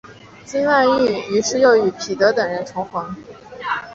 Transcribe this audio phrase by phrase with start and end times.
[0.47, 3.15] 金万燮于是又与彼得等人重逢。